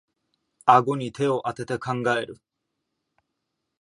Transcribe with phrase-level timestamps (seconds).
[0.65, 2.41] あごに手をあてて考える